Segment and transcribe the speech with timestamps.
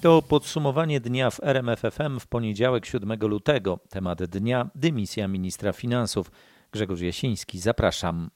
[0.00, 3.78] To podsumowanie dnia w RMFFM w poniedziałek 7 lutego.
[3.90, 6.30] Temat dnia dymisja ministra finansów.
[6.72, 8.30] Grzegorz Jasiński, zapraszam.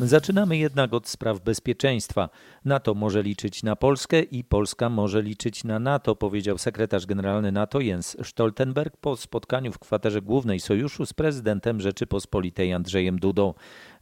[0.00, 2.28] Zaczynamy jednak od spraw bezpieczeństwa.
[2.64, 7.80] NATO może liczyć na Polskę i Polska może liczyć na NATO, powiedział sekretarz generalny NATO
[7.80, 13.54] Jens Stoltenberg po spotkaniu w kwaterze głównej sojuszu z prezydentem Rzeczypospolitej Andrzejem Dudą.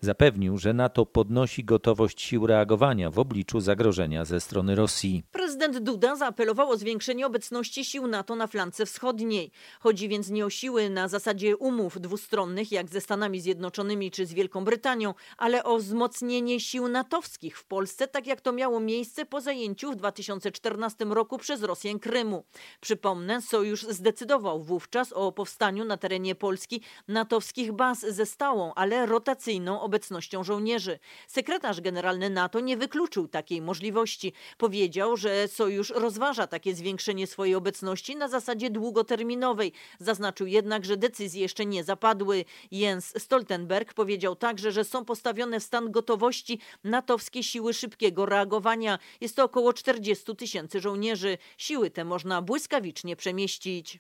[0.05, 5.23] Zapewnił, że NATO podnosi gotowość sił reagowania w obliczu zagrożenia ze strony Rosji.
[5.33, 9.51] Prezydent Duda zaapelował o zwiększenie obecności sił NATO na flance wschodniej.
[9.81, 14.33] Chodzi więc nie o siły na zasadzie umów dwustronnych, jak ze Stanami Zjednoczonymi czy z
[14.33, 19.41] Wielką Brytanią, ale o wzmocnienie sił natowskich w Polsce, tak jak to miało miejsce po
[19.41, 22.45] zajęciu w 2014 roku przez Rosję Krymu.
[22.81, 29.81] Przypomnę, sojusz zdecydował wówczas o powstaniu na terenie Polski natowskich baz ze stałą, ale rotacyjną
[29.81, 29.94] obecnością
[30.43, 30.99] żołnierzy.
[31.29, 34.33] Sekretarz generalny NATO nie wykluczył takiej możliwości.
[34.59, 39.73] Powiedział, że sojusz rozważa takie zwiększenie swojej obecności na zasadzie długoterminowej.
[39.99, 42.45] Zaznaczył jednak, że decyzje jeszcze nie zapadły.
[42.71, 48.99] Jens Stoltenberg powiedział także, że są postawione w stan gotowości natowskie siły szybkiego reagowania.
[49.21, 51.39] Jest to około 40 tysięcy żołnierzy.
[51.59, 53.99] Siły te można błyskawicznie przemieścić.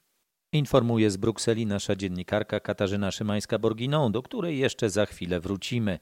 [0.54, 5.98] Informuje z Brukseli nasza dziennikarka Katarzyna Szymańska-Borginą, do której jeszcze za chwilę wrócimy.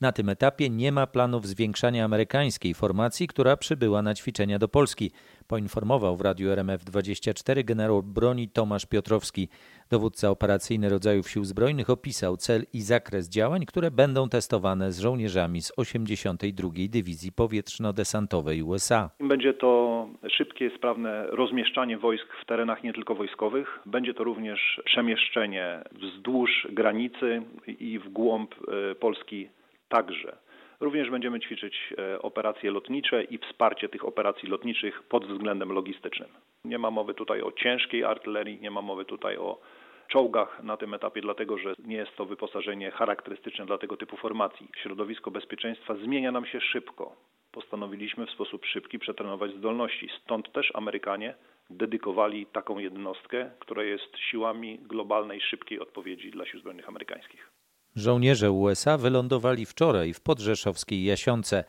[0.00, 5.10] Na tym etapie nie ma planów zwiększania amerykańskiej formacji, która przybyła na ćwiczenia do Polski,
[5.48, 9.48] poinformował w radiu RMF24 generał broni Tomasz Piotrowski.
[9.90, 15.62] Dowódca operacyjny rodzajów sił zbrojnych opisał cel i zakres działań, które będą testowane z żołnierzami
[15.62, 16.68] z 82.
[16.88, 19.10] Dywizji Powietrzno-Desantowej USA.
[19.20, 23.80] Będzie to szybkie, sprawne rozmieszczanie wojsk w terenach nie tylko wojskowych.
[23.86, 29.48] Będzie to również przemieszczenie wzdłuż granicy i w głąb e, Polski
[29.88, 30.36] także.
[30.80, 36.28] Również będziemy ćwiczyć e, operacje lotnicze i wsparcie tych operacji lotniczych pod względem logistycznym.
[36.64, 39.60] Nie ma mowy tutaj o ciężkiej artylerii, nie ma mowy tutaj o
[40.08, 44.68] czołgach na tym etapie, dlatego że nie jest to wyposażenie charakterystyczne dla tego typu formacji.
[44.82, 47.16] Środowisko bezpieczeństwa zmienia nam się szybko.
[47.52, 50.08] Postanowiliśmy w sposób szybki przetrenować zdolności.
[50.22, 51.34] Stąd też Amerykanie
[51.70, 57.55] dedykowali taką jednostkę, która jest siłami globalnej szybkiej odpowiedzi dla sił zbrojnych amerykańskich.
[57.96, 61.64] Żołnierze USA wylądowali wczoraj w podrzeszowskiej Jasionce.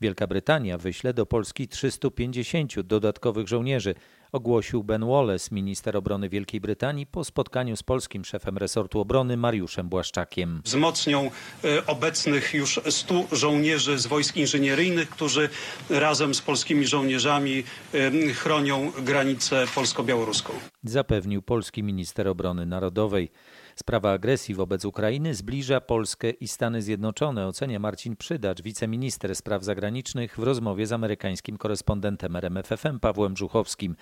[0.00, 3.94] Wielka Brytania wyśle do Polski 350 dodatkowych żołnierzy,
[4.32, 9.88] ogłosił Ben Wallace, minister obrony Wielkiej Brytanii, po spotkaniu z polskim szefem resortu obrony Mariuszem
[9.88, 10.60] Błaszczakiem.
[10.64, 11.30] Wzmocnią
[11.64, 15.48] e, obecnych już 100 żołnierzy z wojsk inżynieryjnych, którzy
[15.90, 17.64] razem z polskimi żołnierzami
[17.94, 20.52] e, chronią granicę polsko-białoruską.
[20.84, 23.30] Zapewnił polski minister obrony narodowej.
[23.76, 30.38] Sprawa agresji wobec Ukrainy zbliża Polskę i Stany Zjednoczone, ocenia Marcin Przydacz, wiceminister spraw zagranicznych
[30.38, 33.96] w rozmowie z amerykańskim korespondentem RMFFM Pawłem Żuchowskim.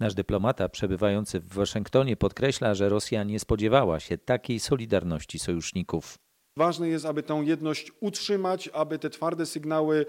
[0.00, 6.18] Nasz dyplomata przebywający w Waszyngtonie podkreśla, że Rosja nie spodziewała się takiej solidarności sojuszników.
[6.58, 10.06] Ważne jest, aby tę jedność utrzymać, aby te twarde sygnały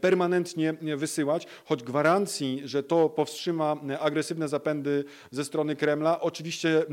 [0.00, 6.84] permanentnie wysyłać, choć gwarancji, że to powstrzyma agresywne zapędy ze strony Kremla, oczywiście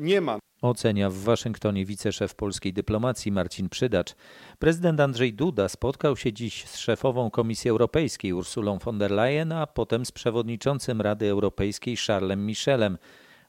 [0.00, 0.38] nie ma.
[0.62, 4.14] Ocenia w Waszyngtonie wiceszef polskiej dyplomacji Marcin Przydacz.
[4.58, 9.66] Prezydent Andrzej Duda spotkał się dziś z szefową Komisji Europejskiej Ursulą von der Leyen, a
[9.66, 12.98] potem z przewodniczącym Rady Europejskiej Charlesem Michelem.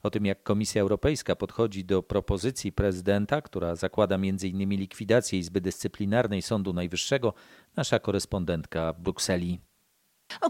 [0.03, 4.69] O tym, jak Komisja Europejska podchodzi do propozycji prezydenta, która zakłada m.in.
[4.69, 7.33] likwidację Izby Dyscyplinarnej Sądu Najwyższego,
[7.75, 9.68] nasza korespondentka w Brukseli.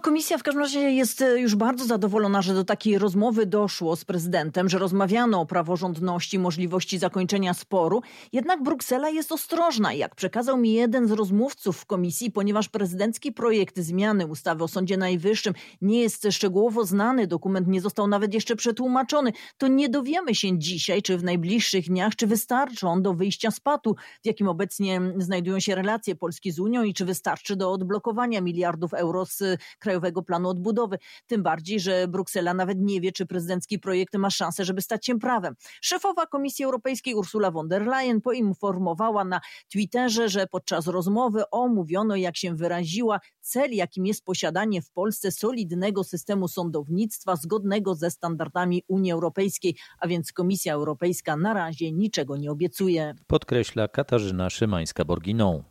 [0.02, 4.06] Komisja w każdym razie jest e, już bardzo zadowolona, że do takiej rozmowy doszło z
[4.06, 8.02] prezydentem, że rozmawiano o praworządności, możliwości zakończenia sporu.
[8.34, 13.80] Jednak Bruksela jest ostrożna, jak przekazał mi jeden z rozmówców w komisji, ponieważ prezydencki projekt
[13.80, 19.32] zmiany ustawy o Sądzie Najwyższym nie jest szczegółowo znany, dokument nie został nawet jeszcze przetłumaczony,
[19.58, 23.60] to nie dowiemy się dzisiaj, czy w najbliższych dniach, czy wystarczy on do wyjścia z
[23.60, 28.42] patu, w jakim obecnie znajdują się relacje Polski z Unią i czy wystarczy do odblokowania
[28.42, 30.98] miliardów euro z Krajowego Planu Odbudowy.
[31.28, 35.20] Tym bardziej, że Bruksela nawet nie wie, czy prezydencki projekt ma szansę, żeby stać się
[35.20, 35.56] prawem.
[35.82, 42.38] Szefowa Komisji Europejskiej Ursula von der Leyen poinformowała na Twitterze, że podczas rozmowy omówiono, jak
[42.38, 49.12] się wyraziła, cel, jakim jest posiadanie w Polsce solidnego systemu sądownictwa zgodnego ze standardami Unii
[49.12, 53.14] Europejskiej, a więc Komisja Europejska na razie niczego nie obiecuje.
[53.28, 55.64] Podkreśla Katarzyna Szymańska-Borginą.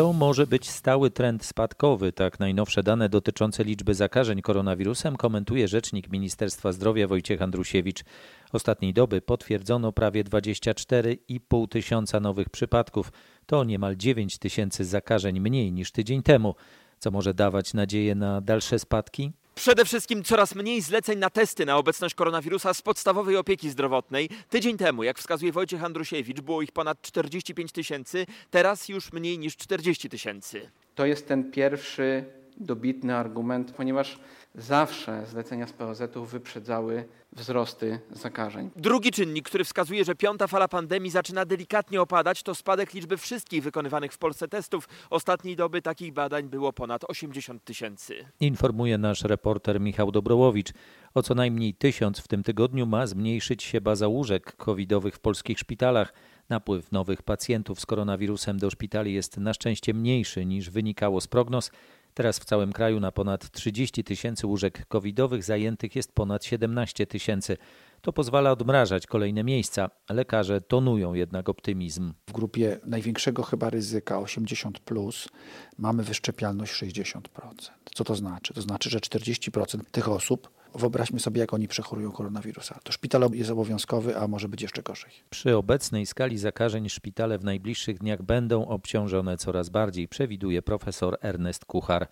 [0.00, 6.10] To może być stały trend spadkowy, tak najnowsze dane dotyczące liczby zakażeń koronawirusem komentuje rzecznik
[6.10, 8.04] Ministerstwa Zdrowia Wojciech Andrusiewicz.
[8.52, 13.12] Ostatniej doby potwierdzono prawie 24,5 tysiąca nowych przypadków.
[13.46, 16.54] To niemal 9 tysięcy zakażeń mniej niż tydzień temu.
[16.98, 19.32] co może dawać nadzieję na dalsze spadki?
[19.54, 24.28] Przede wszystkim coraz mniej zleceń na testy na obecność koronawirusa z podstawowej opieki zdrowotnej.
[24.50, 29.56] Tydzień temu, jak wskazuje Wojciech Andrusiewicz, było ich ponad 45 tysięcy, teraz już mniej niż
[29.56, 30.70] 40 tysięcy.
[30.94, 32.24] To jest ten pierwszy
[32.56, 34.18] dobitny argument, ponieważ
[34.54, 38.70] zawsze zlecenia z POZ-ów wyprzedzały wzrosty zakażeń.
[38.76, 43.62] Drugi czynnik, który wskazuje, że piąta fala pandemii zaczyna delikatnie opadać, to spadek liczby wszystkich
[43.62, 44.88] wykonywanych w Polsce testów.
[45.10, 48.14] Ostatniej doby takich badań było ponad 80 tysięcy.
[48.40, 50.72] Informuje nasz reporter Michał Dobrołowicz.
[51.14, 55.58] O co najmniej tysiąc w tym tygodniu ma zmniejszyć się baza łóżek covidowych w polskich
[55.58, 56.12] szpitalach.
[56.48, 61.70] Napływ nowych pacjentów z koronawirusem do szpitali jest na szczęście mniejszy niż wynikało z prognoz.
[62.14, 67.56] Teraz w całym kraju na ponad 30 tysięcy łóżek covidowych zajętych jest ponad 17 tysięcy.
[68.00, 69.90] To pozwala odmrażać kolejne miejsca.
[70.10, 72.12] Lekarze tonują jednak optymizm.
[72.28, 75.28] W grupie największego chyba ryzyka 80 plus
[75.78, 77.20] mamy wyszczepialność 60%.
[77.94, 78.54] Co to znaczy?
[78.54, 82.78] To znaczy, że 40% tych osób Wyobraźmy sobie, jak oni przechorują koronawirusa.
[82.84, 85.12] To szpital jest obowiązkowy, a może być jeszcze gorzej.
[85.30, 91.64] Przy obecnej skali zakażeń szpitale w najbliższych dniach będą obciążone coraz bardziej, przewiduje profesor Ernest
[91.64, 92.08] Kuchar.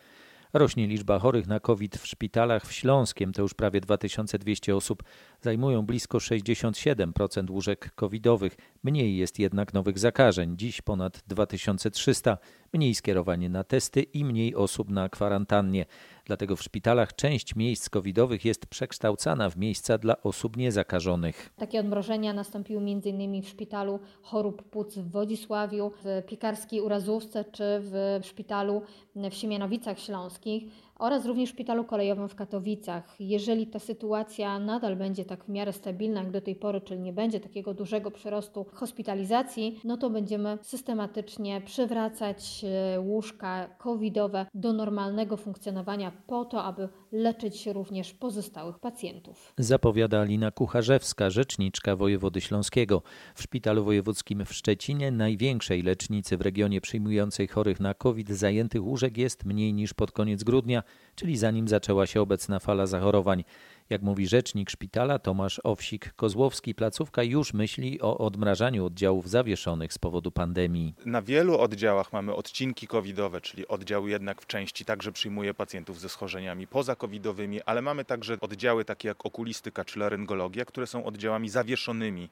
[0.52, 5.02] Rośnie liczba chorych na COVID w szpitalach w Śląskiem, to już prawie 2200 osób,
[5.40, 8.56] zajmują blisko 67% łóżek covidowych.
[8.82, 12.38] Mniej jest jednak nowych zakażeń, dziś ponad 2300,
[12.72, 15.86] mniej skierowanie na testy i mniej osób na kwarantannie.
[16.24, 21.50] Dlatego w szpitalach część miejsc covidowych jest przekształcana w miejsca dla osób niezakażonych.
[21.56, 23.42] Takie odmrożenia nastąpiły m.in.
[23.42, 28.82] w szpitalu chorób płuc w Wodzisławiu, w Piekarskiej Urazówce czy w szpitalu
[29.16, 30.64] w Siemianowicach Śląskich
[30.98, 33.20] oraz również szpitalu kolejowym w Katowicach.
[33.20, 37.12] Jeżeli ta sytuacja nadal będzie tak w miarę stabilna jak do tej pory, czyli nie
[37.12, 45.36] będzie takiego dużego przyrostu hospitalizacji, no to będziemy systematycznie przywracać e, łóżka covidowe do normalnego
[45.36, 49.52] funkcjonowania po to, aby leczyć również pozostałych pacjentów.
[49.58, 53.02] Zapowiada Alina Kucharzewska, rzeczniczka wojewody śląskiego.
[53.34, 59.18] W szpitalu wojewódzkim w Szczecinie, największej lecznicy w regionie przyjmującej chorych na COVID, zajętych łóżek
[59.18, 60.82] jest mniej niż pod koniec grudnia
[61.18, 63.44] czyli zanim zaczęła się obecna fala zachorowań.
[63.90, 70.30] Jak mówi rzecznik szpitala Tomasz Owsik-Kozłowski, placówka już myśli o odmrażaniu oddziałów zawieszonych z powodu
[70.30, 70.94] pandemii.
[71.06, 76.08] Na wielu oddziałach mamy odcinki covidowe, czyli oddział jednak w części także przyjmuje pacjentów ze
[76.08, 82.28] schorzeniami pozakowidowymi, ale mamy także oddziały takie jak okulistyka czy laryngologia, które są oddziałami zawieszonymi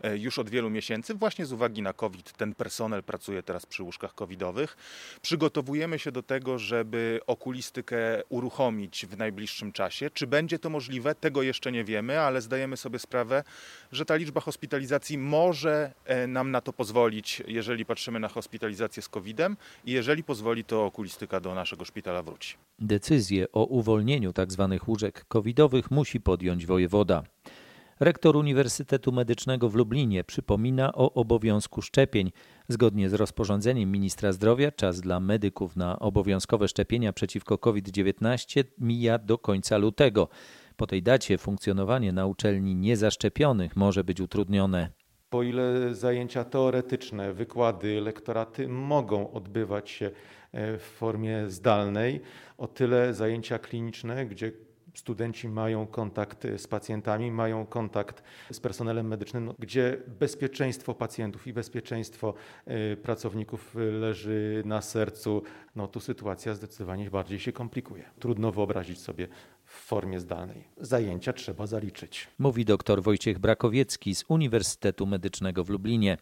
[0.00, 1.14] e, już od wielu miesięcy.
[1.14, 4.76] Właśnie z uwagi na COVID ten personel pracuje teraz przy łóżkach covidowych.
[5.22, 10.10] Przygotowujemy się do tego, żeby okulistykę uruchomić w najbliższym czasie.
[10.10, 10.97] Czy będzie to możliwe?
[10.98, 13.44] Możliwe, tego jeszcze nie wiemy, ale zdajemy sobie sprawę,
[13.92, 19.08] że ta liczba hospitalizacji może e, nam na to pozwolić, jeżeli patrzymy na hospitalizację z
[19.08, 22.56] COVID-em i jeżeli pozwoli, to okulistyka do naszego szpitala wróci.
[22.78, 24.68] Decyzję o uwolnieniu tzw.
[24.70, 27.22] Tak łóżek covidowych musi podjąć wojewoda.
[28.00, 32.32] Rektor Uniwersytetu Medycznego w Lublinie przypomina o obowiązku szczepień.
[32.68, 39.38] Zgodnie z rozporządzeniem ministra zdrowia, czas dla medyków na obowiązkowe szczepienia przeciwko COVID-19 mija do
[39.38, 40.28] końca lutego.
[40.78, 44.90] Po tej dacie funkcjonowanie na uczelni niezaszczepionych może być utrudnione.
[45.30, 50.10] Po ile zajęcia teoretyczne, wykłady, lektoraty mogą odbywać się
[50.52, 52.20] e, w formie zdalnej,
[52.58, 54.52] o tyle zajęcia kliniczne, gdzie
[54.94, 61.52] studenci mają kontakt z pacjentami, mają kontakt z personelem medycznym, no, gdzie bezpieczeństwo pacjentów i
[61.52, 62.34] bezpieczeństwo
[62.92, 65.42] y, pracowników leży na sercu,
[65.76, 68.04] no tu sytuacja zdecydowanie bardziej się komplikuje.
[68.18, 69.28] Trudno wyobrazić sobie
[69.68, 70.64] w formie zdalnej.
[70.76, 72.28] Zajęcia trzeba zaliczyć.
[72.38, 76.18] Mówi dr Wojciech Brakowiecki z Uniwersytetu Medycznego w Lublinie.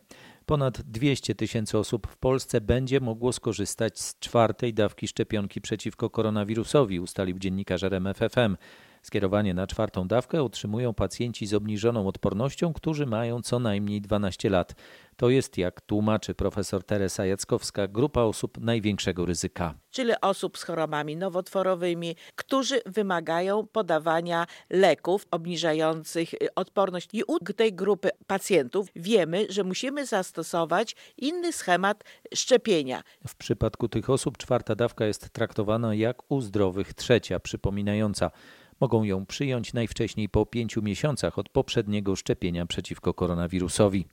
[0.47, 7.01] Ponad 200 tysięcy osób w Polsce będzie mogło skorzystać z czwartej dawki szczepionki przeciwko koronawirusowi,
[7.01, 8.57] ustalił dziennikarz RMFFM.
[9.07, 14.75] Skierowanie na czwartą dawkę otrzymują pacjenci z obniżoną odpornością, którzy mają co najmniej 12 lat.
[15.17, 19.75] To jest, jak tłumaczy profesor Teresa Jackowska, grupa osób największego ryzyka.
[19.91, 27.09] Czyli osób z chorobami nowotworowymi, którzy wymagają podawania leków obniżających y, odporność.
[27.13, 33.03] I u tej grupy pacjentów wiemy, że musimy zastosować inny schemat szczepienia.
[33.29, 38.31] W przypadku tych osób czwarta dawka jest traktowana jak u zdrowych trzecia, przypominająca
[38.81, 44.07] mogą ją przyjąć najwcześniej po pięciu miesiącach od poprzedniego szczepienia przeciwko koronawirusowi.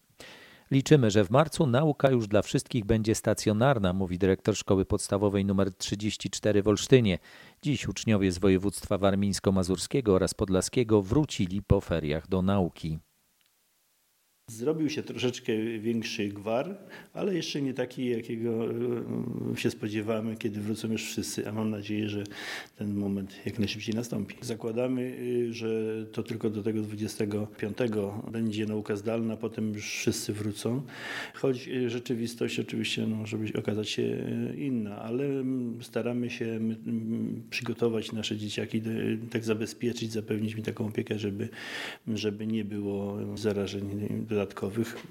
[0.72, 5.74] Liczymy, że w marcu nauka już dla wszystkich będzie stacjonarna, mówi dyrektor szkoły podstawowej nr
[5.74, 7.20] 34 w Olsztynie.
[7.62, 13.00] Dziś uczniowie z województwa warmińsko-mazurskiego oraz podlaskiego wrócili po feriach do nauki.
[14.52, 16.78] Zrobił się troszeczkę większy gwar,
[17.14, 18.66] ale jeszcze nie taki, jakiego
[19.54, 22.24] e, się spodziewamy, kiedy wrócą już wszyscy, a mam nadzieję, że
[22.78, 24.36] ten moment jak najszybciej nastąpi.
[24.42, 25.18] Zakładamy,
[25.50, 25.68] e, że
[26.12, 27.78] to tylko do tego 25
[28.32, 30.82] będzie nauka zdalna, potem już wszyscy wrócą,
[31.34, 34.24] choć e, rzeczywistość oczywiście no, może być, okazać się
[34.58, 35.30] inna, ale
[35.82, 36.60] staramy się
[37.50, 38.82] przygotować nasze dzieciaki,
[39.32, 41.50] tak zabezpieczyć, zapewnić mi taką opiekę, żeby,
[42.08, 43.90] żeby nie było zarażeń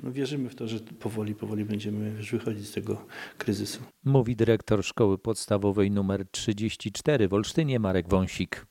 [0.02, 3.06] No wierzymy w to, że powoli, powoli będziemy już wychodzić z tego
[3.38, 3.82] kryzysu.
[4.04, 8.66] Mówi dyrektor Szkoły Podstawowej nr 34 w Olsztynie Marek Wąsik.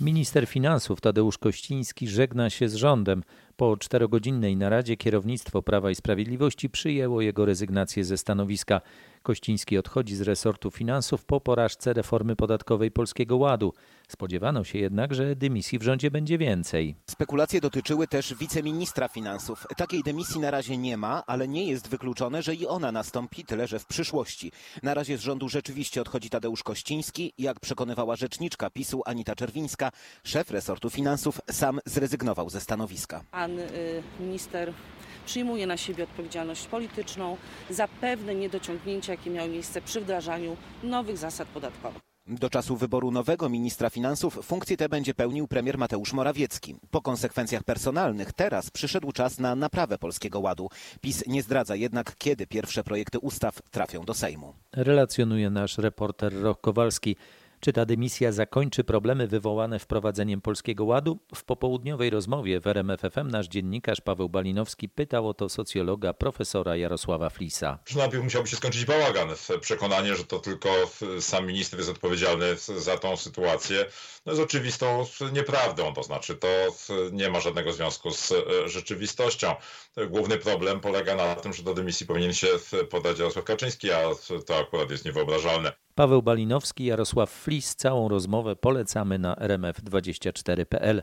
[0.00, 3.22] Minister finansów Tadeusz Kościński żegna się z rządem.
[3.56, 8.80] Po czterogodzinnej naradzie kierownictwo Prawa i Sprawiedliwości przyjęło jego rezygnację ze stanowiska.
[9.22, 13.72] Kościński odchodzi z resortu finansów po porażce reformy podatkowej Polskiego Ładu.
[14.08, 16.94] Spodziewano się jednak, że dymisji w rządzie będzie więcej.
[17.10, 19.66] Spekulacje dotyczyły też wiceministra finansów.
[19.76, 23.68] Takiej dymisji na razie nie ma, ale nie jest wykluczone, że i ona nastąpi, tyle
[23.68, 24.52] że w przyszłości.
[24.82, 27.32] Na razie z rządu rzeczywiście odchodzi Tadeusz Kościński.
[27.38, 29.90] Jak przekonywała rzeczniczka PiSu Anita Czerwińska,
[30.24, 33.24] szef resortu finansów sam zrezygnował ze stanowiska.
[33.46, 34.72] Pan y, minister
[35.26, 37.36] przyjmuje na siebie odpowiedzialność polityczną
[37.70, 42.02] za pewne niedociągnięcia, jakie miały miejsce przy wdrażaniu nowych zasad podatkowych.
[42.26, 46.76] Do czasu wyboru nowego ministra finansów funkcję tę będzie pełnił premier Mateusz Morawiecki.
[46.90, 50.68] Po konsekwencjach personalnych teraz przyszedł czas na naprawę Polskiego Ładu.
[51.00, 54.54] PiS nie zdradza jednak, kiedy pierwsze projekty ustaw trafią do Sejmu.
[54.72, 57.16] Relacjonuje nasz reporter Rok Kowalski.
[57.60, 61.18] Czy ta dymisja zakończy problemy wywołane wprowadzeniem Polskiego Ładu?
[61.34, 67.30] W popołudniowej rozmowie w RMFFM nasz dziennikarz Paweł Balinowski pytał o to socjologa profesora Jarosława
[67.30, 67.78] Flisa.
[67.96, 69.28] Najpierw musiałby się skończyć bałagan.
[69.60, 70.68] Przekonanie, że to tylko
[71.20, 73.86] sam minister jest odpowiedzialny za tą sytuację,
[74.26, 75.94] no jest oczywistą nieprawdą.
[75.94, 76.48] To znaczy, to
[77.12, 78.32] nie ma żadnego związku z
[78.66, 79.54] rzeczywistością.
[80.10, 82.46] Główny problem polega na tym, że do dymisji powinien się
[82.90, 84.02] podać Jarosław Kaczyński, a
[84.46, 85.72] to akurat jest niewyobrażalne.
[85.96, 87.74] Paweł Balinowski, Jarosław Flis.
[87.76, 91.02] Całą rozmowę polecamy na rmf24.pl.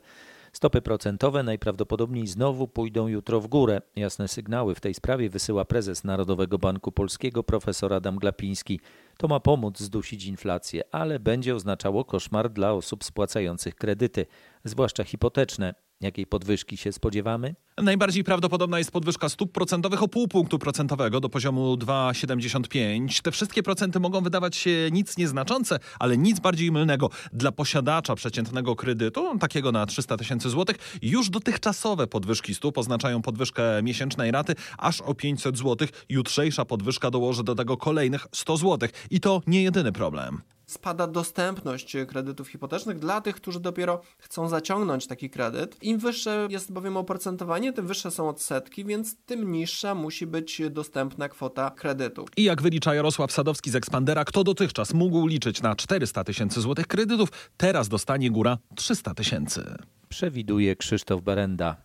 [0.52, 3.82] Stopy procentowe najprawdopodobniej znowu pójdą jutro w górę.
[3.96, 8.80] Jasne sygnały w tej sprawie wysyła prezes Narodowego Banku Polskiego profesor Adam Glapiński.
[9.18, 14.26] To ma pomóc zdusić inflację, ale będzie oznaczało koszmar dla osób spłacających kredyty,
[14.64, 15.74] zwłaszcza hipoteczne.
[16.04, 17.56] Jakiej podwyżki się spodziewamy?
[17.78, 23.22] Najbardziej prawdopodobna jest podwyżka stóp procentowych o pół punktu procentowego do poziomu 2,75.
[23.22, 27.10] Te wszystkie procenty mogą wydawać się nic nieznaczące, ale nic bardziej mylnego.
[27.34, 33.84] Dla posiadacza przeciętnego kredytu, takiego na 300 tysięcy złotych, już dotychczasowe podwyżki stóp oznaczają podwyżkę
[33.84, 35.90] miesięcznej raty aż o 500 złotych.
[36.10, 38.92] Jutrzejsza podwyżka dołoży do tego kolejnych 100 złotych.
[39.12, 40.42] I to nie jedyny problem
[40.74, 45.84] spada dostępność kredytów hipotecznych dla tych, którzy dopiero chcą zaciągnąć taki kredyt.
[45.84, 51.30] Im wyższe jest bowiem oprocentowanie, tym wyższe są odsetki, więc tym niższa musi być dostępna
[51.30, 52.26] kwota kredytu.
[52.38, 56.88] I jak wylicza Jarosław Sadowski z Ekspandera, kto dotychczas mógł liczyć na 400 tysięcy złotych
[56.88, 59.76] kredytów, teraz dostanie góra 300 tysięcy.
[60.10, 61.76] Przewiduje Krzysztof Berenda.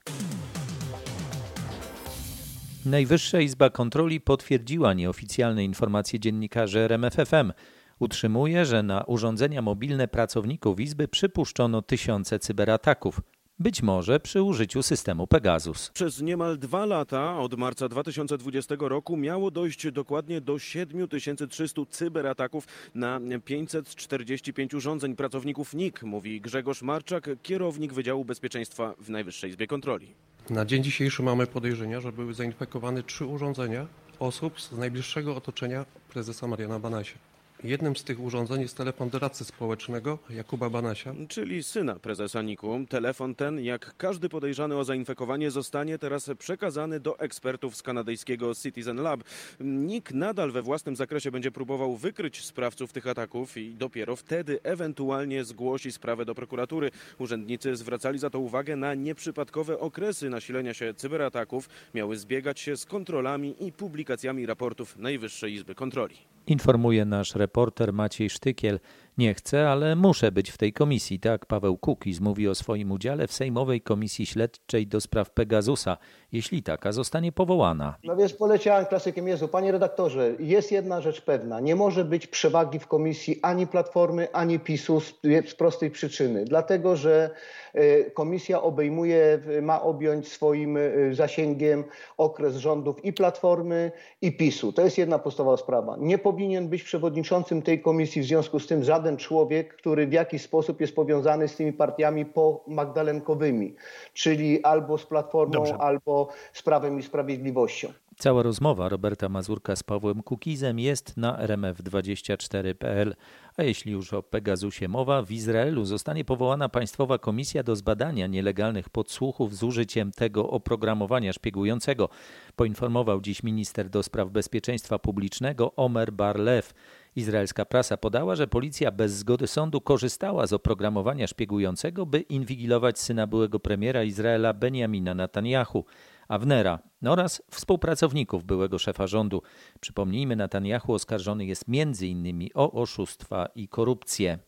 [2.87, 7.53] Najwyższa Izba Kontroli potwierdziła nieoficjalne informacje dziennikarzy RMFFM.
[7.99, 13.21] Utrzymuje, że na urządzenia mobilne pracowników Izby przypuszczono tysiące cyberataków.
[13.61, 15.91] Być może przy użyciu systemu Pegasus.
[15.91, 23.21] Przez niemal dwa lata, od marca 2020 roku, miało dojść dokładnie do 7300 cyberataków na
[23.45, 30.15] 545 urządzeń pracowników NIK, mówi Grzegorz Marczak, kierownik Wydziału Bezpieczeństwa w Najwyższej Izbie Kontroli.
[30.51, 33.87] Na dzień dzisiejszy mamy podejrzenia, że były zainfekowane trzy urządzenia
[34.19, 37.19] osób z najbliższego otoczenia prezesa Mariana Banasia.
[37.65, 41.15] Jednym z tych urządzeń jest telefon doradcy społecznego Jakuba Banasia.
[41.29, 42.87] Czyli syna prezesa NIK-u.
[42.89, 49.03] Telefon ten, jak każdy podejrzany o zainfekowanie, zostanie teraz przekazany do ekspertów z kanadyjskiego Citizen
[49.03, 49.21] Lab.
[49.61, 55.45] NIK nadal we własnym zakresie będzie próbował wykryć sprawców tych ataków i dopiero wtedy ewentualnie
[55.45, 56.91] zgłosi sprawę do prokuratury.
[57.19, 61.69] Urzędnicy zwracali za to uwagę na nieprzypadkowe okresy nasilenia się cyberataków.
[61.95, 66.17] Miały zbiegać się z kontrolami i publikacjami raportów Najwyższej Izby Kontroli.
[66.49, 68.81] Informuje nasz reporter Maciej Sztykiel.
[69.19, 71.21] Nie chcę, ale muszę być w tej komisji.
[71.21, 75.97] Tak Paweł Kukiz mówi o swoim udziale w Sejmowej Komisji Śledczej do spraw Pegasusa,
[76.33, 77.95] jeśli taka zostanie powołana.
[78.05, 79.49] No wiesz, poleciałem klasykiem Jezu.
[79.49, 81.61] Panie redaktorze, jest jedna rzecz pewna.
[81.61, 85.15] Nie może być przewagi w komisji ani Platformy, ani PiSu z,
[85.47, 86.45] z prostej przyczyny.
[86.45, 87.31] Dlatego, że
[87.75, 90.81] e, komisja obejmuje, ma objąć swoim e,
[91.13, 91.85] zasięgiem
[92.17, 94.73] okres rządów i Platformy, i PiSu.
[94.73, 95.97] To jest jedna podstawowa sprawa.
[95.99, 100.13] Nie powinien być przewodniczącym tej komisji, w związku z tym żaden żaden człowiek, który w
[100.13, 103.75] jakiś sposób jest powiązany z tymi partiami po-magdalenkowymi,
[104.15, 105.77] czyli albo z Platformą, Dobrze.
[105.79, 107.93] albo z Prawem i Sprawiedliwością.
[108.19, 113.15] Cała rozmowa Roberta Mazurka z Pawłem Kukizem jest na rmf24.pl.
[113.57, 118.89] A jeśli już o Pegasusie mowa, w Izraelu zostanie powołana Państwowa Komisja do zbadania nielegalnych
[118.89, 122.09] podsłuchów z użyciem tego oprogramowania szpiegującego,
[122.57, 126.75] poinformował dziś minister do spraw bezpieczeństwa publicznego Omer Barlew.
[127.17, 133.27] Izraelska prasa podała, że policja bez zgody sądu korzystała z oprogramowania szpiegującego, by inwigilować syna
[133.27, 135.85] byłego premiera Izraela Benjamina Netanyahu.
[136.29, 139.43] Avnera oraz współpracowników byłego szefa rządu.
[139.81, 142.49] Przypomnijmy, Netanyahu oskarżony jest m.in.
[142.55, 144.39] o oszustwa i korupcję.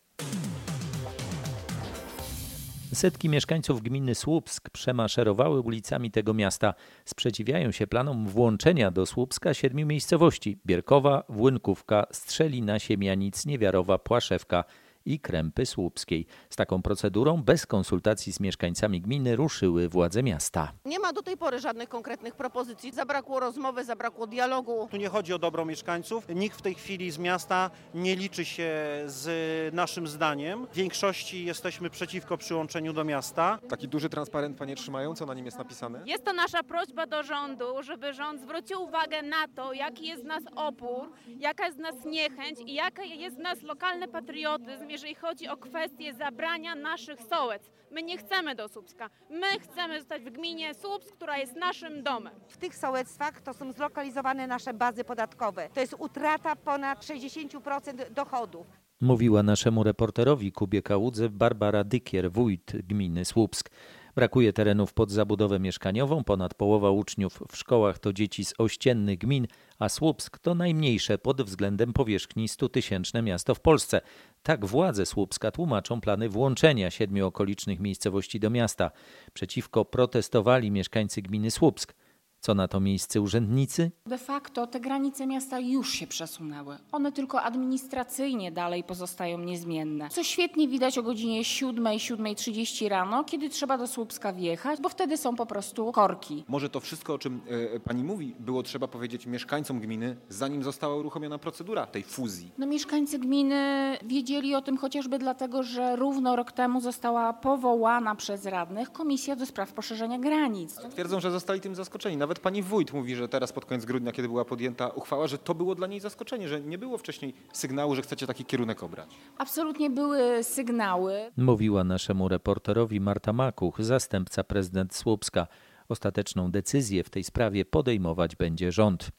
[2.92, 6.75] Setki mieszkańców gminy Słupsk przemaszerowały ulicami tego miasta.
[7.04, 14.64] Sprzeciwiają się planom włączenia do Słupska siedmiu miejscowości: Bierkowa, Włynkówka, Strzelina, Siemianic, Niewiarowa, Płaszewka
[15.07, 16.26] i Krępy Słupskiej.
[16.50, 20.73] Z taką procedurą, bez konsultacji z mieszkańcami gminy, ruszyły władze miasta.
[20.85, 22.92] Nie ma do tej pory żadnych konkretnych propozycji.
[22.92, 24.88] Zabrakło rozmowy, zabrakło dialogu.
[24.90, 26.28] Tu nie chodzi o dobro mieszkańców.
[26.35, 28.71] Nikt w tej chwili z miasta nie liczy się
[29.07, 30.66] z naszym zdaniem.
[30.66, 33.59] W większości jesteśmy przeciwko przyłączeniu do miasta.
[33.69, 36.02] Taki duży transparent panie trzymają, co na nim jest napisane?
[36.07, 40.26] Jest to nasza prośba do rządu, żeby rząd zwrócił uwagę na to, jaki jest w
[40.26, 45.14] nas opór, jaka jest w nas niechęć i jaki jest w nas lokalny patriotyzm, jeżeli
[45.14, 47.70] chodzi o kwestię zabrania naszych sołec.
[47.90, 49.11] My nie chcemy do Słupska.
[49.30, 52.32] My chcemy zostać w gminie Słupsk, która jest naszym domem.
[52.49, 55.68] W tych sołectwach to są zlokalizowane nasze bazy podatkowe.
[55.75, 58.66] To jest utrata ponad 60% dochodów.
[59.00, 63.70] Mówiła naszemu reporterowi Kubie Kałudze Barbara Dykier, wójt gminy Słupsk.
[64.14, 66.25] Brakuje terenów pod zabudowę mieszkaniową.
[66.25, 69.47] Ponad połowa uczniów w szkołach to dzieci z ościennych gmin,
[69.78, 74.00] a Słupsk to najmniejsze pod względem powierzchni 100-tysięczne miasto w Polsce.
[74.42, 78.90] Tak władze Słupska tłumaczą plany włączenia siedmiu okolicznych miejscowości do miasta.
[79.32, 81.94] Przeciwko protestowali mieszkańcy gminy Słupsk.
[82.42, 83.90] Co na to miejsce urzędnicy?
[84.06, 86.76] De facto te granice miasta już się przesunęły.
[86.92, 90.09] One tylko administracyjnie dalej pozostają niezmienne.
[90.09, 95.16] Co świetnie widać o godzinie 7, 7.30 rano, kiedy trzeba do Słupska wjechać, bo wtedy
[95.16, 96.44] są po prostu korki.
[96.48, 97.40] Może to wszystko, o czym
[97.74, 102.53] e, pani mówi, było trzeba powiedzieć mieszkańcom gminy, zanim została uruchomiona procedura tej fuzji.
[102.59, 108.46] No mieszkańcy gminy wiedzieli o tym chociażby dlatego, że równo rok temu została powołana przez
[108.46, 110.76] radnych Komisja do Spraw Poszerzenia Granic.
[110.90, 112.16] Twierdzą, że zostali tym zaskoczeni.
[112.16, 115.55] Nawet pani wójt mówi, że teraz pod koniec grudnia, kiedy była podjęta uchwała, że to
[115.55, 119.16] było dla niej zaskoczenie, że nie było wcześniej sygnału, że chcecie taki kierunek obrać.
[119.38, 121.31] Absolutnie były sygnały.
[121.37, 125.47] Mówiła naszemu reporterowi Marta Makuch, zastępca prezydent Słupska.
[125.88, 129.11] Ostateczną decyzję w tej sprawie podejmować będzie rząd.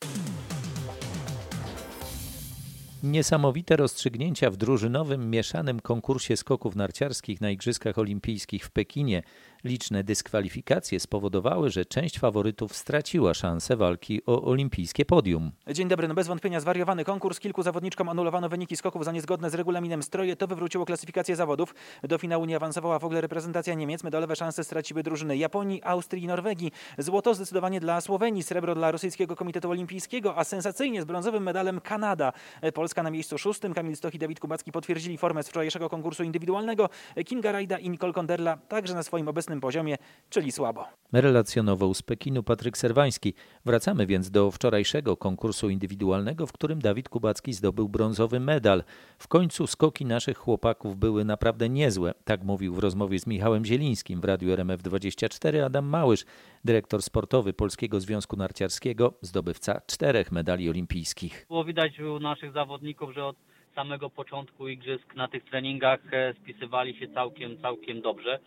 [3.04, 9.24] Niesamowite rozstrzygnięcia w drużynowym mieszanym konkursie skoków narciarskich na Igrzyskach Olimpijskich w Pekinie.
[9.64, 15.52] Liczne dyskwalifikacje spowodowały, że część faworytów straciła szansę walki o olimpijskie podium.
[15.74, 17.40] Dzień dobry, no bez wątpienia zwariowany konkurs.
[17.40, 20.36] Kilku zawodniczkom anulowano wyniki skoków za niezgodne z regulaminem stroje.
[20.36, 21.76] To wywróciło klasyfikację zawodów.
[22.04, 24.04] Do finału nie awansowała w ogóle reprezentacja Niemiec.
[24.04, 26.72] Medalowe szanse straciły drużyny Japonii, Austrii i Norwegii.
[26.98, 32.34] Złoto zdecydowanie dla Słowenii, srebro dla Rosyjskiego Komitetu Olimpijskiego, a sensacyjnie z brązowym medalem Kanada.
[32.74, 33.74] Polska na miejscu szóstym.
[33.74, 36.90] Kamil Stoch i Dawid Kubacki potwierdzili formę z wczorajszego konkursu indywidualnego.
[37.26, 39.98] Kinga Rajda i Nicole Konderla także na swoim obecnym poziomie,
[40.30, 40.86] czyli słabo.
[41.14, 43.34] Relacjonował z Pekinu Patryk Serwański.
[43.66, 48.84] Wracamy więc do wczorajszego konkursu indywidualnego, w którym Dawid Kubacki zdobył brązowy medal.
[49.18, 52.14] W końcu skoki naszych chłopaków były naprawdę niezłe.
[52.24, 56.26] Tak mówił w rozmowie z Michałem Zielińskim w Radiu RMF24 Adam Małysz,
[56.66, 61.46] dyrektor sportowy Polskiego Związku Narciarskiego, zdobywca czterech medali olimpijskich.
[61.48, 63.36] Było widać u naszych zawodników, że od
[63.76, 68.40] samego początku igrzysk na tych treningach e, spisywali się całkiem, całkiem dobrze.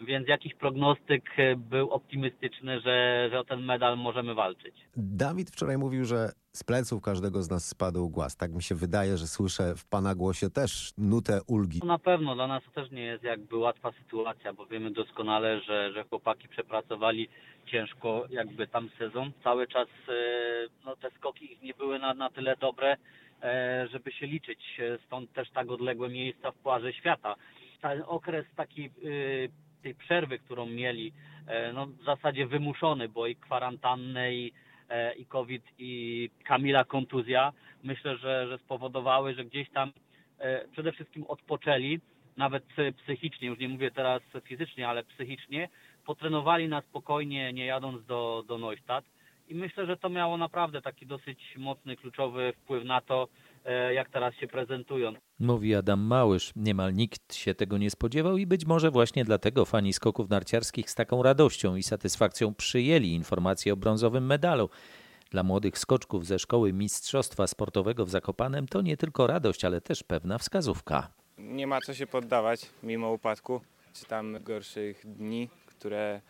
[0.00, 4.74] Więc jakiś prognostyk e, był optymistyczny, że, że o ten medal możemy walczyć.
[4.96, 8.36] Dawid wczoraj mówił, że z pleców każdego z nas spadł głaz.
[8.36, 11.78] Tak mi się wydaje, że słyszę w pana głosie też nutę ulgi.
[11.82, 15.60] No na pewno dla nas to też nie jest jakby łatwa sytuacja, bo wiemy doskonale,
[15.60, 17.28] że, że chłopaki przepracowali
[17.66, 19.32] ciężko jakby tam sezon.
[19.44, 20.12] Cały czas e,
[20.84, 22.96] no, te skoki ich nie były na, na tyle dobre,
[23.42, 24.80] e, żeby się liczyć.
[25.06, 27.34] Stąd też tak odległe miejsca w Puarze Świata.
[27.82, 28.90] Ten okres taki
[29.82, 31.12] tej przerwy, którą mieli,
[31.74, 34.52] no w zasadzie wymuszony, bo i kwarantanny, i,
[35.16, 39.92] i COVID, i Kamila kontuzja, myślę, że, że spowodowały, że gdzieś tam
[40.72, 42.00] przede wszystkim odpoczęli,
[42.36, 42.64] nawet
[43.02, 45.68] psychicznie, już nie mówię teraz fizycznie, ale psychicznie,
[46.06, 49.04] potrenowali na spokojnie, nie jadąc do, do Neustadt.
[49.48, 53.28] I myślę, że to miało naprawdę taki dosyć mocny, kluczowy wpływ na to, e,
[53.94, 55.12] jak teraz się prezentują.
[55.38, 56.52] Mówi Adam Małysz.
[56.56, 60.94] Niemal nikt się tego nie spodziewał i być może właśnie dlatego fani skoków narciarskich z
[60.94, 64.70] taką radością i satysfakcją przyjęli informację o brązowym medalu.
[65.30, 70.02] Dla młodych skoczków ze szkoły Mistrzostwa Sportowego w Zakopanem to nie tylko radość, ale też
[70.02, 71.08] pewna wskazówka.
[71.38, 73.60] Nie ma co się poddawać mimo upadku,
[73.92, 76.20] czy tam gorszych dni, które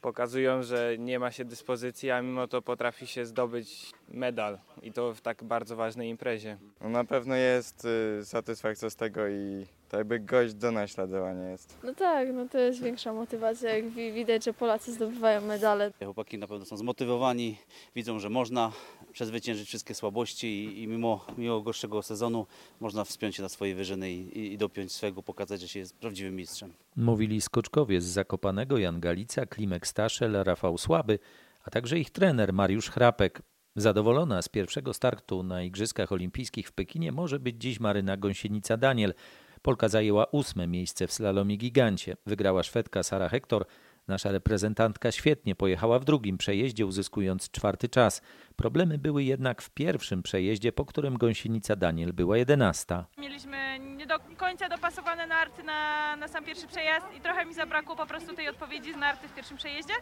[0.00, 5.14] pokazują, że nie ma się dyspozycji, a mimo to potrafi się zdobyć medal i to
[5.14, 6.56] w tak bardzo ważnej imprezie.
[6.80, 7.84] No na pewno jest
[8.20, 11.78] y, satysfakcja z tego i tak jakby gość do naśladowania jest.
[11.84, 15.92] No tak, no to jest większa motywacja, jak widać, że Polacy zdobywają medale.
[16.04, 17.58] Chłopaki na pewno są zmotywowani,
[17.94, 18.72] widzą, że można
[19.12, 22.46] przezwyciężyć wszystkie słabości i, i mimo, mimo gorszego sezonu
[22.80, 25.96] można wspiąć się na swoje wyżyny i, i, i dopiąć swego, pokazać, że się jest
[25.96, 26.72] prawdziwym mistrzem.
[26.96, 31.18] Mówili skoczkowie z Zakopanego Jan Galica, Klimek Staszel, Rafał Słaby,
[31.64, 33.42] a także ich trener Mariusz Chrapek.
[33.76, 39.14] Zadowolona z pierwszego startu na Igrzyskach Olimpijskich w Pekinie może być dziś Maryna Gąsienica-Daniel.
[39.62, 42.16] Polka zajęła ósme miejsce w slalomie gigancie.
[42.26, 43.66] Wygrała Szwedka Sara Hector.
[44.08, 48.22] Nasza reprezentantka świetnie pojechała w drugim przejeździe, uzyskując czwarty czas.
[48.56, 53.06] Problemy były jednak w pierwszym przejeździe, po którym Gąsienica Daniel była jedenasta.
[53.18, 57.96] Mieliśmy nie do końca dopasowane narty na, na sam pierwszy przejazd i trochę mi zabrakło
[57.96, 59.94] po prostu tej odpowiedzi z narty w pierwszym przejeździe.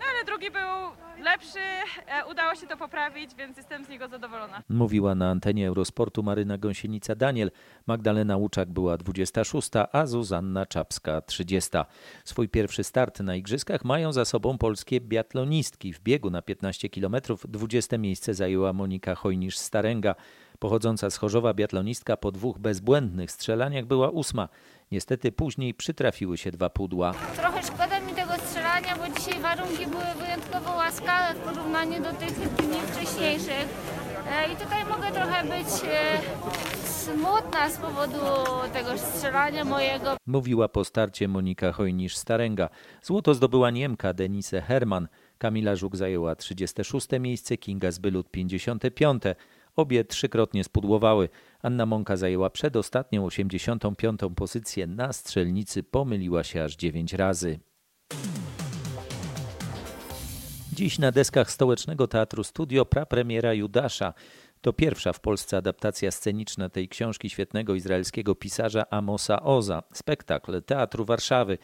[0.00, 0.70] No ale drugi był
[1.24, 1.58] lepszy,
[2.06, 4.62] e, udało się to poprawić, więc jestem z niego zadowolona.
[4.68, 7.50] Mówiła na antenie Eurosportu Maryna Gąsienica-Daniel.
[7.86, 11.70] Magdalena Łuczak była 26, a Zuzanna Czapska 30.
[12.24, 15.92] Swój pierwszy start na Igrzyskach mają za sobą polskie biatlonistki.
[15.92, 17.16] W biegu na 15 km
[17.48, 20.14] 20 miejsce zajęła Monika Hojnisz-Starenga.
[20.58, 24.48] Pochodząca z Chorzowa biatlonistka po dwóch bezbłędnych strzelaniach była ósma.
[24.92, 27.14] Niestety później przytrafiły się dwa pudła.
[27.36, 27.99] Trochę szkoda
[28.80, 33.68] strzelania, bo dzisiaj warunki były wyjątkowo łaskawe w porównaniu do tych dni wcześniejszych.
[34.26, 36.18] E, I tutaj mogę trochę być e,
[36.84, 38.18] smutna z powodu
[38.72, 40.16] tego strzelania mojego.
[40.26, 42.68] Mówiła po starcie Monika Hojnisz-Starenga.
[43.02, 45.08] Złoto zdobyła Niemka Denise Herman.
[45.38, 47.06] Kamila Żuk zajęła 36.
[47.20, 49.22] miejsce, Kinga Zbylut 55.
[49.76, 51.28] Obie trzykrotnie spudłowały.
[51.62, 54.20] Anna Monka zajęła przedostatnią 85.
[54.36, 57.60] pozycję na strzelnicy, pomyliła się aż 9 razy.
[60.72, 64.14] Dziś na deskach stołecznego teatru Studio prapremiera Judasza.
[64.60, 71.04] To pierwsza w Polsce adaptacja sceniczna tej książki świetnego izraelskiego pisarza Amosa Oza, spektakl Teatru
[71.04, 71.58] Warszawy.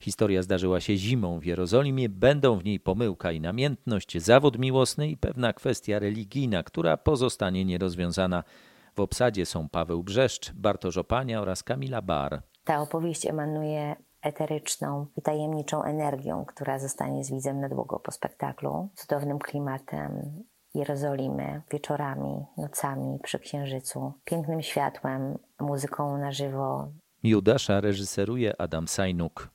[0.00, 5.16] Historia zdarzyła się zimą w Jerozolimie, będą w niej pomyłka i namiętność, zawód miłosny i
[5.16, 8.44] pewna kwestia religijna, która pozostanie nierozwiązana.
[8.96, 12.42] W obsadzie są Paweł Brzeszcz, Bartosz Opania oraz Kamila Bar.
[12.64, 18.88] Ta opowieść emanuje eteryczną i tajemniczą energią, która zostanie z widzem na długo po spektaklu,
[18.94, 20.42] cudownym klimatem
[20.74, 26.88] Jerozolimy, wieczorami, nocami przy księżycu, pięknym światłem, muzyką na żywo.
[27.22, 29.50] Judasza reżyseruje Adam Sajnuk.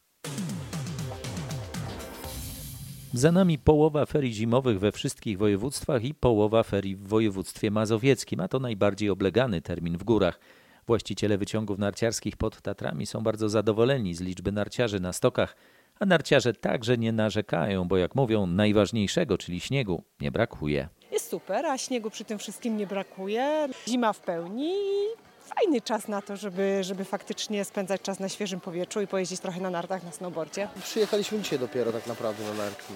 [3.13, 8.47] Za nami połowa ferii zimowych we wszystkich województwach i połowa ferii w województwie mazowieckim, a
[8.47, 10.39] to najbardziej oblegany termin w górach.
[10.87, 15.55] Właściciele wyciągów narciarskich pod Tatrami są bardzo zadowoleni z liczby narciarzy na stokach,
[15.99, 20.89] a narciarze także nie narzekają, bo jak mówią, najważniejszego, czyli śniegu, nie brakuje.
[21.11, 23.69] Jest super, a śniegu przy tym wszystkim nie brakuje.
[23.87, 24.73] Zima w pełni
[25.55, 29.61] fajny czas na to, żeby, żeby faktycznie spędzać czas na świeżym powietrzu i pojeździć trochę
[29.61, 30.67] na nartach, na snowboardzie.
[30.83, 32.93] Przyjechaliśmy dzisiaj dopiero tak naprawdę na narki.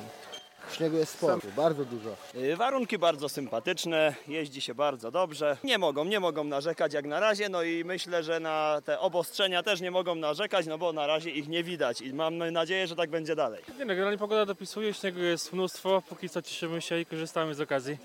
[0.73, 2.09] Śniegu jest sporo, bardzo dużo.
[2.35, 5.57] Y, Warunki bardzo sympatyczne, jeździ się bardzo dobrze.
[5.63, 9.63] Nie mogą, nie mogą narzekać jak na razie, no i myślę, że na te obostrzenia
[9.63, 12.95] też nie mogą narzekać, no bo na razie ich nie widać i mam nadzieję, że
[12.95, 13.63] tak będzie dalej.
[13.79, 17.61] Nie, no, generalnie pogoda dopisuje, śniegu jest mnóstwo, póki co cieszymy się i korzystamy z
[17.61, 17.97] okazji,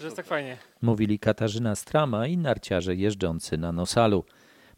[0.00, 0.56] że jest tak fajnie.
[0.82, 4.24] Mówili Katarzyna Strama i narciarze jeżdżący na Nosalu.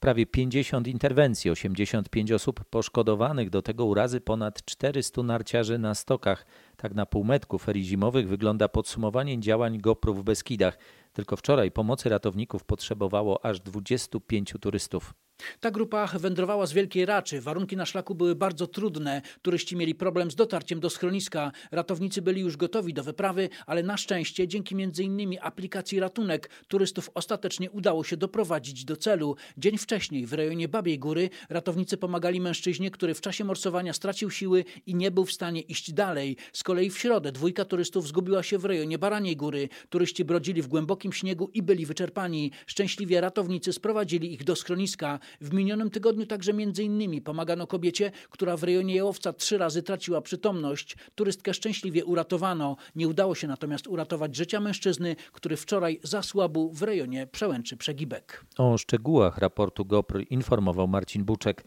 [0.00, 6.46] Prawie 50 interwencji, 85 osób poszkodowanych, do tego urazy ponad 400 narciarzy na stokach.
[6.76, 10.78] Tak na półmetku ferii zimowych wygląda podsumowanie działań GoPro w Beskidach.
[11.12, 15.14] Tylko wczoraj pomocy ratowników potrzebowało aż 25 turystów.
[15.60, 17.40] Ta grupa wędrowała z Wielkiej Raczy.
[17.40, 19.22] Warunki na szlaku były bardzo trudne.
[19.42, 21.52] Turyści mieli problem z dotarciem do schroniska.
[21.70, 25.38] Ratownicy byli już gotowi do wyprawy, ale na szczęście dzięki m.in.
[25.40, 29.36] aplikacji Ratunek turystów ostatecznie udało się doprowadzić do celu.
[29.58, 34.64] Dzień wcześniej w rejonie Babiej Góry ratownicy pomagali mężczyźnie, który w czasie morsowania stracił siły
[34.86, 36.36] i nie był w stanie iść dalej.
[36.52, 39.68] Z kolei w środę dwójka turystów zgubiła się w rejonie Baraniej Góry.
[39.88, 42.52] Turyści brodzili w głębokim śniegu i byli wyczerpani.
[42.66, 45.18] Szczęśliwie ratownicy sprowadzili ich do schroniska.
[45.40, 50.20] W minionym tygodniu także między innymi pomagano kobiecie, która w rejonie Jałowca trzy razy traciła
[50.20, 50.96] przytomność.
[51.14, 52.76] Turystkę szczęśliwie uratowano.
[52.96, 58.44] Nie udało się natomiast uratować życia mężczyzny, który wczoraj zasłabł w rejonie Przełęczy Przegibek.
[58.58, 61.64] O szczegółach raportu GOPR informował Marcin Buczek.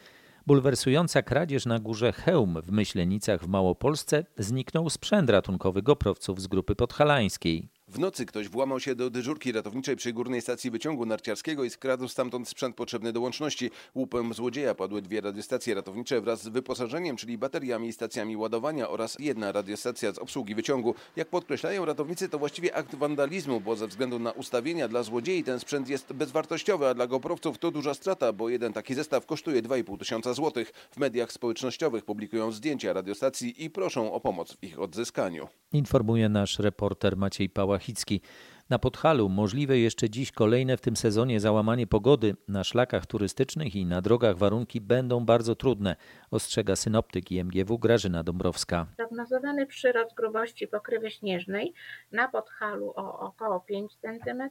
[0.48, 6.76] Bulwersująca kradzież na górze Chełm w Myślenicach w Małopolsce zniknął sprzęt ratunkowy goprowców z grupy
[6.76, 7.70] podhalańskiej.
[7.94, 12.08] W nocy ktoś włamał się do dyżurki ratowniczej przy górnej stacji wyciągu narciarskiego i skradł
[12.08, 13.72] stamtąd sprzęt potrzebny do łączności.
[13.96, 19.18] Łupem złodzieja padły dwie radiostacje ratownicze wraz z wyposażeniem, czyli bateriami i stacjami ładowania oraz
[19.20, 20.96] jedna radiostacja z obsługi wyciągu.
[21.16, 25.60] Jak podkreślają ratownicy, to właściwie akt wandalizmu, bo ze względu na ustawienia dla złodziei ten
[25.60, 29.98] sprzęt jest bezwartościowy, a dla goprowców to duża strata, bo jeden taki zestaw kosztuje 2,5
[29.98, 30.72] tysiąca złotych.
[30.92, 35.48] W mediach społecznościowych publikują zdjęcia radiostacji i proszą o pomoc w ich odzyskaniu.
[35.74, 37.50] Informuje nasz reporter Maciej
[37.84, 38.22] Pałachicki.
[38.70, 42.36] Na Podhalu możliwe jeszcze dziś kolejne w tym sezonie załamanie pogody.
[42.48, 45.96] Na szlakach turystycznych i na drogach warunki będą bardzo trudne,
[46.32, 48.86] ostrzega synoptyk IMGW Grażyna Dąbrowska.
[48.98, 51.74] Prognozowany przyrost grubości pokrywy śnieżnej
[52.12, 54.50] na Podhalu o około 5 cm,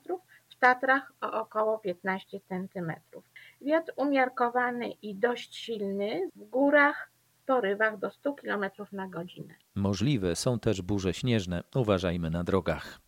[0.48, 2.92] w Tatrach o około 15 cm.
[3.60, 7.10] Wiatr umiarkowany i dość silny w górach
[7.42, 9.54] w porywach do 100 km na godzinę.
[9.74, 11.62] Możliwe są też burze śnieżne.
[11.74, 13.01] Uważajmy na drogach.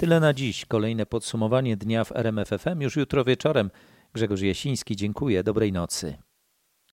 [0.00, 0.66] Tyle na dziś.
[0.66, 3.70] Kolejne podsumowanie dnia w RMFFM już jutro wieczorem.
[4.14, 5.42] Grzegorz Jasiński, dziękuję.
[5.42, 6.29] Dobrej nocy.